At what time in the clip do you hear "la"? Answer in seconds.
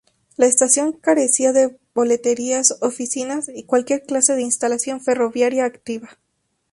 0.35-0.47